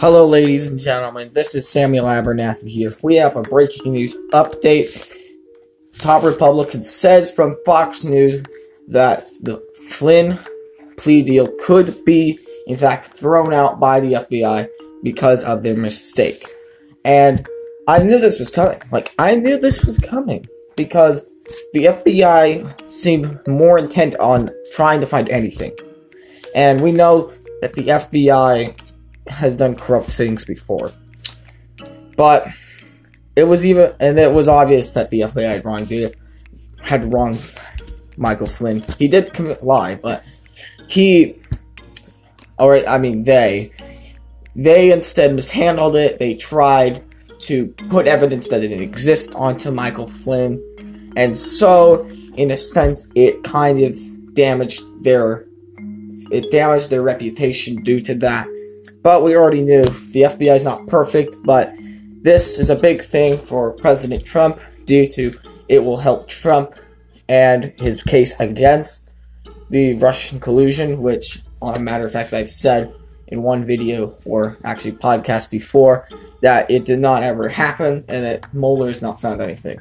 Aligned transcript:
Hello, 0.00 0.26
ladies 0.26 0.66
and 0.66 0.80
gentlemen. 0.80 1.30
This 1.34 1.54
is 1.54 1.68
Samuel 1.68 2.06
Abernathy 2.06 2.68
here. 2.68 2.90
We 3.02 3.16
have 3.16 3.36
a 3.36 3.42
breaking 3.42 3.92
news 3.92 4.16
update. 4.32 5.14
Top 5.98 6.22
Republican 6.22 6.86
says 6.86 7.30
from 7.30 7.58
Fox 7.66 8.02
News 8.02 8.42
that 8.88 9.24
the 9.42 9.62
Flynn 9.90 10.38
plea 10.96 11.22
deal 11.22 11.52
could 11.66 12.02
be, 12.06 12.38
in 12.66 12.78
fact, 12.78 13.04
thrown 13.04 13.52
out 13.52 13.78
by 13.78 14.00
the 14.00 14.14
FBI 14.14 14.70
because 15.02 15.44
of 15.44 15.62
their 15.62 15.76
mistake. 15.76 16.46
And 17.04 17.46
I 17.86 17.98
knew 17.98 18.18
this 18.18 18.38
was 18.38 18.48
coming. 18.48 18.80
Like, 18.90 19.12
I 19.18 19.34
knew 19.34 19.58
this 19.58 19.84
was 19.84 19.98
coming 19.98 20.46
because 20.76 21.30
the 21.74 21.84
FBI 21.84 22.90
seemed 22.90 23.46
more 23.46 23.78
intent 23.78 24.16
on 24.16 24.50
trying 24.72 25.00
to 25.00 25.06
find 25.06 25.28
anything. 25.28 25.76
And 26.54 26.82
we 26.82 26.90
know 26.90 27.34
that 27.60 27.74
the 27.74 27.88
FBI 27.88 28.89
has 29.30 29.56
done 29.56 29.74
corrupt 29.76 30.10
things 30.10 30.44
before. 30.44 30.92
But 32.16 32.48
it 33.36 33.44
was 33.44 33.64
even, 33.64 33.94
and 34.00 34.18
it 34.18 34.32
was 34.32 34.48
obvious 34.48 34.92
that 34.94 35.10
the 35.10 35.20
FBI 35.20 35.50
had 35.50 35.64
wronged 35.64 36.14
had 36.82 37.12
wronged 37.12 37.40
Michael 38.16 38.46
Flynn. 38.46 38.82
He 38.98 39.08
did 39.08 39.32
commit 39.32 39.64
lie, 39.64 39.94
but 39.94 40.24
he, 40.88 41.40
or 42.58 42.86
I 42.86 42.98
mean 42.98 43.24
they, 43.24 43.72
they 44.56 44.92
instead 44.92 45.34
mishandled 45.34 45.96
it. 45.96 46.18
They 46.18 46.34
tried 46.34 47.04
to 47.40 47.68
put 47.88 48.06
evidence 48.06 48.48
that 48.48 48.62
it 48.62 48.68
didn't 48.68 48.82
exist 48.82 49.34
onto 49.34 49.70
Michael 49.70 50.06
Flynn, 50.06 51.12
and 51.16 51.36
so 51.36 52.10
in 52.36 52.50
a 52.50 52.56
sense, 52.56 53.10
it 53.14 53.42
kind 53.44 53.82
of 53.82 53.98
damaged 54.34 54.82
their, 55.02 55.46
it 56.30 56.50
damaged 56.50 56.90
their 56.90 57.02
reputation 57.02 57.82
due 57.82 58.00
to 58.00 58.14
that. 58.14 58.46
But 59.02 59.22
we 59.22 59.34
already 59.34 59.62
knew 59.62 59.82
the 59.82 60.22
FBI 60.22 60.56
is 60.56 60.64
not 60.64 60.86
perfect, 60.86 61.34
but 61.44 61.72
this 62.22 62.58
is 62.58 62.68
a 62.68 62.76
big 62.76 63.00
thing 63.00 63.38
for 63.38 63.72
President 63.72 64.24
Trump 64.26 64.60
due 64.84 65.06
to 65.06 65.32
it 65.68 65.78
will 65.78 65.96
help 65.96 66.28
Trump 66.28 66.74
and 67.28 67.72
his 67.78 68.02
case 68.02 68.38
against 68.40 69.12
the 69.70 69.94
Russian 69.94 70.40
collusion, 70.40 71.00
which, 71.00 71.40
on 71.62 71.76
a 71.76 71.78
matter 71.78 72.04
of 72.04 72.12
fact, 72.12 72.32
I've 72.32 72.50
said 72.50 72.92
in 73.28 73.42
one 73.42 73.64
video 73.64 74.16
or 74.26 74.58
actually 74.64 74.92
podcast 74.92 75.50
before 75.50 76.08
that 76.42 76.70
it 76.70 76.84
did 76.84 76.98
not 76.98 77.22
ever 77.22 77.48
happen 77.48 78.04
and 78.08 78.24
that 78.24 78.52
Mueller 78.52 78.88
has 78.88 79.00
not 79.00 79.20
found 79.20 79.40
anything. 79.40 79.78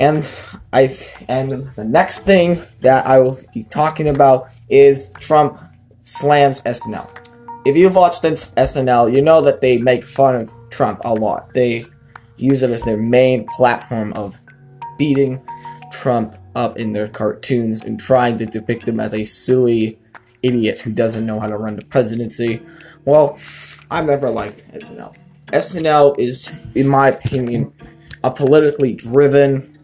And 0.00 0.26
I 0.72 0.96
and 1.28 1.72
the 1.74 1.84
next 1.84 2.26
thing 2.26 2.60
that 2.80 3.06
I 3.06 3.20
will 3.20 3.38
be 3.54 3.62
talking 3.62 4.08
about 4.08 4.48
is 4.68 5.12
Trump 5.20 5.60
slams 6.02 6.60
SNL 6.62 7.21
if 7.64 7.76
you've 7.76 7.94
watched 7.94 8.22
SNL, 8.22 9.14
you 9.14 9.22
know 9.22 9.40
that 9.42 9.60
they 9.60 9.78
make 9.78 10.04
fun 10.04 10.34
of 10.34 10.52
Trump 10.70 11.00
a 11.04 11.14
lot. 11.14 11.52
They 11.54 11.84
use 12.36 12.62
it 12.62 12.70
as 12.70 12.82
their 12.82 12.96
main 12.96 13.46
platform 13.56 14.12
of 14.14 14.36
beating 14.98 15.42
Trump 15.92 16.36
up 16.54 16.76
in 16.76 16.92
their 16.92 17.08
cartoons 17.08 17.84
and 17.84 18.00
trying 18.00 18.38
to 18.38 18.46
depict 18.46 18.88
him 18.88 19.00
as 19.00 19.14
a 19.14 19.24
silly 19.24 19.98
idiot 20.42 20.80
who 20.80 20.92
doesn't 20.92 21.24
know 21.24 21.38
how 21.38 21.46
to 21.46 21.56
run 21.56 21.76
the 21.76 21.84
presidency. 21.84 22.60
Well, 23.04 23.38
I've 23.90 24.06
never 24.06 24.28
liked 24.28 24.72
SNL. 24.72 25.16
SNL 25.46 26.18
is, 26.18 26.50
in 26.74 26.88
my 26.88 27.08
opinion, 27.08 27.72
a 28.24 28.30
politically 28.30 28.94
driven 28.94 29.78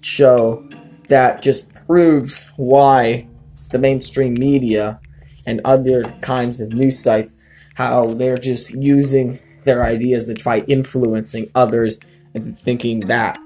show 0.00 0.68
that 1.08 1.42
just 1.42 1.74
proves 1.86 2.50
why 2.56 3.26
the 3.70 3.78
mainstream 3.78 4.34
media 4.34 5.00
and 5.46 5.60
other 5.64 6.04
kinds 6.22 6.60
of 6.60 6.72
news 6.72 6.98
sites 6.98 7.36
how 7.74 8.12
they're 8.14 8.36
just 8.36 8.70
using 8.74 9.38
their 9.64 9.84
ideas 9.84 10.26
to 10.26 10.34
try 10.34 10.58
influencing 10.60 11.50
others 11.54 11.98
and 12.34 12.58
thinking 12.58 13.00
that 13.00 13.38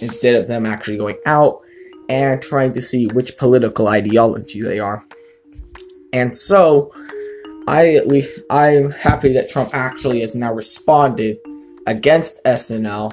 instead 0.00 0.34
of 0.34 0.46
them 0.46 0.66
actually 0.66 0.96
going 0.96 1.18
out 1.26 1.60
and 2.08 2.40
trying 2.42 2.72
to 2.72 2.80
see 2.80 3.06
which 3.06 3.36
political 3.38 3.88
ideology 3.88 4.60
they 4.62 4.78
are. 4.78 5.04
And 6.12 6.34
so 6.34 6.92
I 7.66 7.94
at 7.94 8.06
least 8.06 8.40
I'm 8.50 8.90
happy 8.90 9.32
that 9.34 9.50
Trump 9.50 9.70
actually 9.74 10.20
has 10.20 10.34
now 10.34 10.52
responded 10.52 11.38
against 11.86 12.42
SNL. 12.44 13.12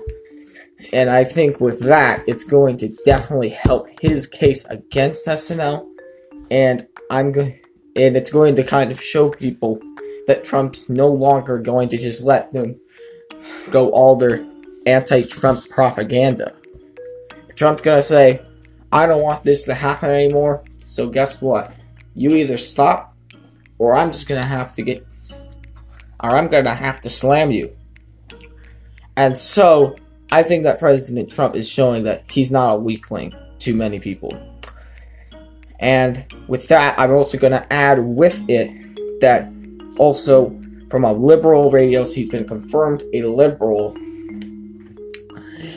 And 0.94 1.10
I 1.10 1.24
think 1.24 1.60
with 1.60 1.82
that, 1.82 2.22
it's 2.28 2.44
going 2.44 2.78
to 2.78 2.90
definitely 3.06 3.50
help 3.50 3.88
his 4.00 4.28
case 4.28 4.66
against 4.66 5.28
SNL. 5.28 5.86
And 6.52 6.88
I'm 7.10 7.32
going 7.32 7.60
and 7.96 8.18
it's 8.18 8.32
going 8.32 8.56
to 8.56 8.64
kind 8.64 8.92
of 8.92 9.02
show 9.02 9.30
people 9.30 9.80
that 10.28 10.44
Trump's 10.44 10.90
no 10.90 11.08
longer 11.08 11.60
going 11.60 11.90
to 11.90 11.98
just 11.98 12.24
let 12.24 12.52
them 12.52 12.80
go 13.72 13.90
all 13.92 14.16
their 14.16 14.46
anti-Trump 14.86 15.70
propaganda. 15.70 16.54
Trump's 17.56 17.82
gonna 17.82 18.02
say, 18.02 18.42
I 18.92 19.06
don't 19.06 19.22
want 19.22 19.44
this 19.44 19.64
to 19.66 19.74
happen 19.74 20.10
anymore, 20.10 20.64
so 20.86 21.08
guess 21.10 21.42
what? 21.42 21.74
You 22.14 22.36
either 22.36 22.58
stop, 22.58 23.16
or 23.78 23.96
I'm 23.96 24.12
just 24.12 24.28
gonna 24.28 24.46
have 24.46 24.76
to 24.76 24.82
get, 24.82 25.06
or 26.22 26.32
I'm 26.32 26.48
gonna 26.48 26.76
have 26.76 27.02
to 27.02 27.10
slam 27.10 27.52
you. 27.52 27.76
And 29.16 29.38
so, 29.38 29.96
I 30.32 30.44
think 30.44 30.64
that 30.64 30.80
President 30.80 31.30
Trump 31.30 31.56
is 31.56 31.70
showing 31.70 32.04
that 32.04 32.30
he's 32.30 32.52
not 32.52 32.74
a 32.74 32.80
weakling 32.80 33.34
to 33.60 33.74
many 33.74 34.00
people. 34.00 34.55
And 35.86 36.26
with 36.48 36.68
that, 36.70 36.98
I'm 36.98 37.12
also 37.12 37.38
going 37.38 37.54
to 37.54 37.72
add 37.72 38.00
with 38.00 38.44
it 38.50 38.72
that 39.22 39.48
also 40.00 40.50
from 40.90 41.06
a 41.06 41.14
liberal 41.14 41.70
radio, 41.70 42.04
he's 42.06 42.28
been 42.28 42.48
confirmed 42.48 43.04
a 43.14 43.22
liberal. 43.22 43.96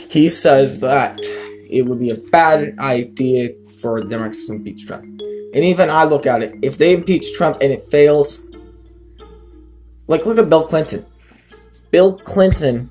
He 0.09 0.31
says 0.31 0.81
that 0.81 1.21
it 1.21 1.83
would 1.83 2.01
be 2.01 2.09
a 2.09 2.15
bad 2.15 2.79
idea 2.79 3.51
for 3.83 4.03
Democrats 4.03 4.47
to 4.47 4.55
impeach 4.55 4.87
Trump. 4.87 5.05
And 5.05 5.63
even 5.63 5.91
I 5.91 6.05
look 6.05 6.25
at 6.25 6.43
it, 6.43 6.55
if 6.63 6.79
they 6.79 6.95
impeach 6.95 7.35
Trump 7.35 7.59
and 7.61 7.71
it 7.71 7.83
fails, 7.83 8.47
like 10.07 10.25
look 10.25 10.39
at 10.39 10.49
Bill 10.49 10.67
Clinton. 10.67 11.05
Bill 11.91 12.17
Clinton, 12.17 12.91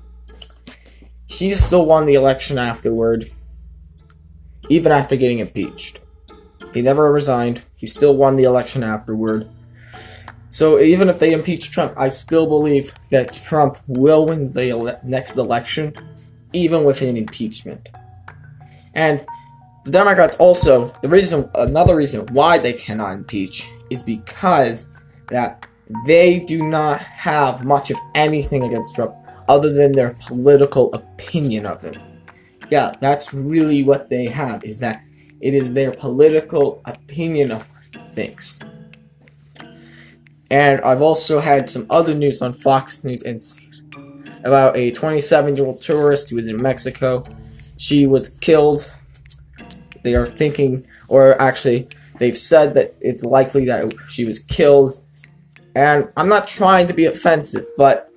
he 1.26 1.52
still 1.54 1.84
won 1.84 2.06
the 2.06 2.14
election 2.14 2.58
afterward, 2.58 3.28
even 4.68 4.92
after 4.92 5.16
getting 5.16 5.40
impeached. 5.40 5.98
He 6.78 6.82
never 6.82 7.12
resigned. 7.12 7.62
He 7.74 7.88
still 7.88 8.14
won 8.14 8.36
the 8.36 8.44
election 8.44 8.84
afterward. 8.84 9.50
So 10.48 10.78
even 10.78 11.08
if 11.08 11.18
they 11.18 11.32
impeach 11.32 11.72
Trump, 11.72 11.92
I 11.96 12.08
still 12.08 12.46
believe 12.46 12.96
that 13.10 13.32
Trump 13.32 13.78
will 13.88 14.26
win 14.26 14.52
the 14.52 14.70
ele- 14.70 15.00
next 15.02 15.36
election, 15.36 15.92
even 16.52 16.84
with 16.84 17.02
an 17.02 17.16
impeachment. 17.16 17.88
And 18.94 19.26
the 19.82 19.90
Democrats 19.90 20.36
also 20.36 20.94
the 21.02 21.08
reason 21.08 21.50
another 21.56 21.96
reason 21.96 22.28
why 22.28 22.58
they 22.58 22.74
cannot 22.74 23.14
impeach 23.14 23.68
is 23.90 24.04
because 24.04 24.92
that 25.30 25.66
they 26.06 26.38
do 26.38 26.68
not 26.68 27.00
have 27.00 27.64
much 27.64 27.90
of 27.90 27.98
anything 28.14 28.62
against 28.62 28.94
Trump 28.94 29.16
other 29.48 29.72
than 29.72 29.90
their 29.90 30.16
political 30.28 30.94
opinion 30.94 31.66
of 31.66 31.82
him. 31.82 32.00
Yeah, 32.70 32.94
that's 33.00 33.34
really 33.34 33.82
what 33.82 34.08
they 34.08 34.26
have 34.26 34.62
is 34.62 34.78
that 34.78 35.02
it 35.40 35.54
is 35.54 35.74
their 35.74 35.92
political 35.92 36.82
opinion 36.84 37.52
of 37.52 37.64
things. 38.12 38.58
And 40.50 40.80
I've 40.80 41.02
also 41.02 41.40
had 41.40 41.70
some 41.70 41.86
other 41.90 42.14
news 42.14 42.40
on 42.40 42.54
Fox 42.54 43.04
News 43.04 43.22
and 43.22 43.40
about 44.44 44.76
a 44.76 44.90
27 44.92 45.56
year 45.56 45.66
old 45.66 45.80
tourist 45.82 46.30
who 46.30 46.36
was 46.36 46.48
in 46.48 46.60
Mexico. 46.60 47.24
She 47.76 48.06
was 48.06 48.30
killed. 48.38 48.90
They 50.02 50.14
are 50.14 50.26
thinking, 50.26 50.86
or 51.08 51.40
actually, 51.40 51.88
they've 52.18 52.38
said 52.38 52.74
that 52.74 52.94
it's 53.00 53.22
likely 53.22 53.66
that 53.66 53.92
she 54.08 54.24
was 54.24 54.38
killed. 54.38 54.92
And 55.74 56.10
I'm 56.16 56.28
not 56.28 56.48
trying 56.48 56.86
to 56.86 56.94
be 56.94 57.04
offensive, 57.04 57.64
but 57.76 58.10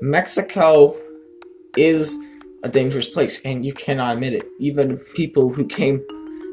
Mexico 0.00 0.96
is 1.76 2.16
a 2.62 2.68
dangerous 2.68 3.08
place, 3.08 3.40
and 3.44 3.64
you 3.64 3.72
cannot 3.72 4.14
admit 4.14 4.34
it. 4.34 4.46
Even 4.58 4.98
people 5.14 5.50
who 5.50 5.66
came 5.66 6.04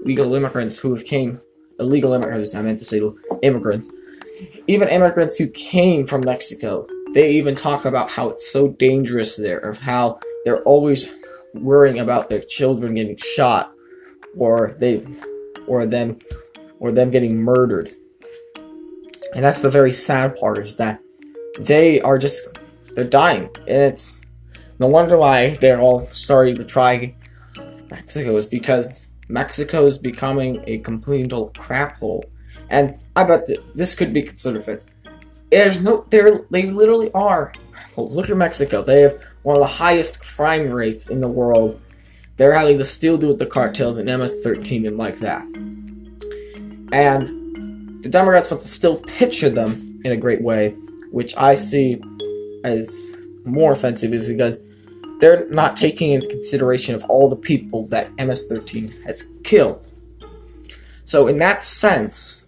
legal 0.03 0.33
immigrants 0.35 0.79
who 0.79 1.00
came 1.01 1.39
illegal 1.79 2.13
immigrants. 2.13 2.55
I 2.55 2.61
meant 2.61 2.79
to 2.79 2.85
say 2.85 3.01
immigrants. 3.41 3.89
Even 4.67 4.89
immigrants 4.89 5.35
who 5.35 5.47
came 5.47 6.05
from 6.05 6.21
Mexico, 6.21 6.88
they 7.13 7.31
even 7.31 7.55
talk 7.55 7.85
about 7.85 8.09
how 8.09 8.29
it's 8.29 8.51
so 8.51 8.69
dangerous 8.69 9.35
there, 9.35 9.59
of 9.59 9.79
how 9.79 10.19
they're 10.45 10.63
always 10.63 11.11
worrying 11.53 12.00
about 12.00 12.29
their 12.29 12.41
children 12.41 12.95
getting 12.95 13.17
shot, 13.17 13.71
or 14.38 14.75
they, 14.79 15.05
or 15.67 15.85
them, 15.85 16.19
or 16.79 16.91
them 16.91 17.11
getting 17.11 17.38
murdered. 17.38 17.91
And 19.35 19.44
that's 19.44 19.61
the 19.61 19.69
very 19.69 19.91
sad 19.91 20.38
part 20.38 20.59
is 20.59 20.77
that 20.77 21.00
they 21.59 22.01
are 22.01 22.17
just 22.17 22.57
they're 22.95 23.03
dying, 23.03 23.50
and 23.67 23.81
it's 23.91 24.21
no 24.79 24.88
wonder 24.88 25.17
why 25.17 25.51
they're 25.57 25.81
all 25.81 26.05
starting 26.07 26.55
to 26.55 26.65
try 26.65 27.15
Mexico 27.89 28.35
is 28.38 28.47
because 28.47 29.02
Mexico 29.33 29.88
is 29.88 29.97
becoming 29.97 30.63
a 30.68 30.77
complete 30.80 31.33
old 31.33 31.57
crap 31.57 31.97
hole. 31.97 32.24
And 32.69 33.00
I 33.15 33.24
bet 33.24 33.47
th- 33.47 33.59
this 33.74 33.95
could 33.95 34.13
be 34.13 34.21
considered 34.21 34.63
fit. 34.63 34.85
there's 35.50 35.81
no, 35.81 36.06
there 36.12 36.45
they 36.51 36.68
literally 36.68 37.12
are. 37.13 37.51
Look 37.97 38.30
at 38.30 38.38
Mexico. 38.38 38.83
They 38.83 39.01
have 39.01 39.19
one 39.41 39.57
of 39.57 39.62
the 39.62 39.68
highest 39.68 40.21
crime 40.21 40.69
rates 40.69 41.09
in 41.09 41.19
the 41.19 41.27
world. 41.27 41.81
They're 42.38 42.53
having 42.53 42.77
to 42.77 42.85
still 42.85 43.18
do 43.18 43.30
with 43.30 43.39
the 43.39 43.47
cartels 43.47 43.97
and 43.97 44.07
MS-13 44.07 44.88
and 44.88 44.97
like 44.97 45.18
that. 45.19 45.44
And 46.91 48.03
the 48.03 48.09
Democrats 48.09 48.51
want 48.51 48.62
to 48.62 48.68
still 48.68 48.97
picture 48.97 49.50
them 49.50 50.00
in 50.06 50.12
a 50.12 50.18
great 50.18 50.44
way, 50.44 50.69
which 51.12 51.36
I 51.38 51.56
see 51.56 52.00
as 52.63 53.18
more 53.45 53.71
offensive, 53.71 54.13
is 54.13 54.27
because 54.27 54.63
they're 55.23 55.47
not 55.47 55.77
taking 55.77 56.11
into 56.11 56.27
consideration 56.27 56.93
of 56.95 57.05
all 57.05 57.29
the 57.29 57.37
people 57.37 57.87
that 57.87 58.11
MS-13 58.17 59.05
has 59.05 59.25
killed. 59.45 59.81
So 61.05 61.27
in 61.27 61.37
that 61.37 61.61
sense, 61.61 62.45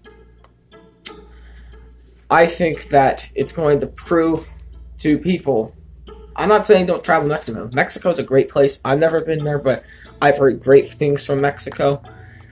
I 2.29 2.47
think 2.47 2.89
that 2.89 3.31
it's 3.33 3.53
going 3.53 3.79
to 3.79 3.87
prove 3.87 4.49
to 4.97 5.17
people. 5.17 5.73
I'm 6.35 6.49
not 6.49 6.67
saying 6.67 6.87
don't 6.87 7.01
travel 7.01 7.29
to 7.29 7.33
Mexico. 7.33 7.69
Mexico's 7.71 8.19
a 8.19 8.23
great 8.23 8.49
place. 8.49 8.81
I've 8.83 8.99
never 8.99 9.21
been 9.21 9.45
there, 9.45 9.59
but 9.59 9.85
I've 10.21 10.37
heard 10.37 10.59
great 10.59 10.89
things 10.89 11.25
from 11.25 11.39
Mexico. 11.39 12.03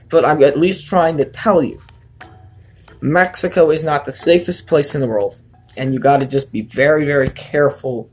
But 0.08 0.24
I'm 0.24 0.42
at 0.42 0.58
least 0.58 0.86
trying 0.86 1.18
to 1.18 1.26
tell 1.26 1.62
you 1.62 1.78
Mexico 3.02 3.70
is 3.70 3.84
not 3.84 4.06
the 4.06 4.12
safest 4.12 4.68
place 4.68 4.94
in 4.94 5.02
the 5.02 5.06
world. 5.06 5.36
And 5.76 5.92
you 5.92 6.00
got 6.00 6.20
to 6.20 6.26
just 6.26 6.50
be 6.50 6.62
very, 6.62 7.04
very 7.04 7.28
careful 7.28 8.08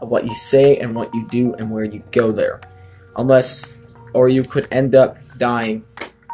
of 0.00 0.08
what 0.10 0.26
you 0.26 0.34
say 0.34 0.78
and 0.78 0.94
what 0.94 1.14
you 1.14 1.26
do 1.28 1.54
and 1.54 1.70
where 1.70 1.84
you 1.84 2.02
go 2.12 2.32
there. 2.32 2.60
Unless, 3.16 3.76
or 4.12 4.28
you 4.28 4.42
could 4.42 4.68
end 4.70 4.94
up 4.94 5.16
dying 5.38 5.84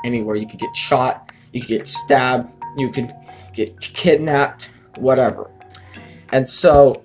anywhere. 0.04 0.36
You 0.36 0.46
could 0.46 0.60
get 0.60 0.76
shot, 0.76 1.32
you 1.52 1.60
could 1.60 1.68
get 1.68 1.88
stabbed, 1.88 2.50
you 2.76 2.90
could 2.90 3.14
get 3.54 3.78
kidnapped, 3.80 4.70
whatever. 4.96 5.50
And 6.32 6.48
so, 6.48 7.04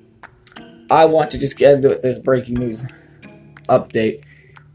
I 0.89 1.05
want 1.05 1.31
to 1.31 1.37
just 1.37 1.57
get 1.57 1.75
into 1.75 1.89
this 1.89 2.19
breaking 2.19 2.55
news 2.55 2.85
update 3.67 4.23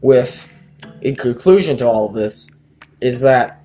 with, 0.01 0.57
in 1.01 1.15
conclusion 1.15 1.77
to 1.77 1.87
all 1.87 2.07
of 2.07 2.13
this, 2.13 2.55
is 3.01 3.21
that 3.21 3.63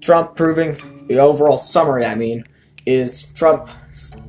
Trump 0.00 0.36
proving 0.36 1.06
the 1.08 1.18
overall 1.18 1.58
summary, 1.58 2.04
I 2.04 2.14
mean, 2.14 2.44
is 2.86 3.32
Trump 3.34 3.68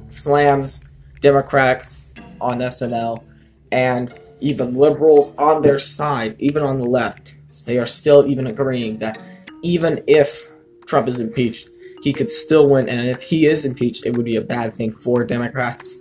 slams 0.09 0.89
Democrats 1.21 2.08
on 2.41 2.59
SNL 2.59 3.23
and 3.71 4.13
even 4.39 4.75
liberals 4.75 5.35
on 5.37 5.61
their 5.61 5.79
side, 5.79 6.35
even 6.39 6.63
on 6.63 6.79
the 6.79 6.87
left, 6.87 7.35
they 7.65 7.77
are 7.77 7.85
still 7.85 8.25
even 8.25 8.47
agreeing 8.47 8.99
that 8.99 9.19
even 9.61 10.03
if 10.07 10.53
Trump 10.85 11.07
is 11.07 11.19
impeached, 11.19 11.69
he 12.01 12.13
could 12.13 12.31
still 12.31 12.69
win. 12.69 12.87
And 12.89 13.07
if 13.07 13.21
he 13.21 13.45
is 13.45 13.65
impeached, 13.65 14.05
it 14.05 14.15
would 14.15 14.25
be 14.25 14.37
a 14.37 14.41
bad 14.41 14.73
thing 14.73 14.93
for 14.93 15.25
Democrats. 15.25 15.95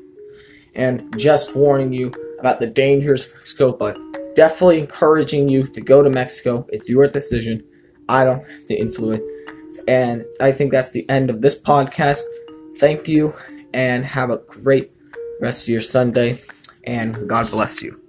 And 0.75 1.19
just 1.19 1.57
warning 1.57 1.93
you 1.93 2.13
about 2.39 2.61
the 2.61 2.69
dangers 2.69 3.27
of 3.27 3.35
Mexico, 3.35 3.73
but 3.73 3.97
definitely 4.37 4.79
encouraging 4.79 5.49
you 5.49 5.67
to 5.67 5.81
go 5.81 6.03
to 6.03 6.11
Mexico. 6.11 6.67
It's 6.69 6.89
your 6.89 7.09
decision. 7.09 7.65
I 8.09 8.25
don't 8.25 8.49
have 8.49 8.67
to 8.67 8.75
influence. 8.75 9.23
And 9.87 10.25
I 10.41 10.53
think 10.53 10.71
that's 10.71 10.93
the 10.93 11.09
end 11.11 11.31
of 11.31 11.43
this 11.43 11.61
podcast. 11.61 12.23
Thank 12.79 13.09
you 13.09 13.35
and 13.75 14.05
have 14.05 14.31
a 14.31 14.39
great 14.39 14.93
rest 15.41 15.69
of 15.69 15.73
your 15.73 15.83
Sunday. 15.83 16.41
And 16.85 17.29
God 17.29 17.51
bless 17.51 17.83
you. 17.83 18.08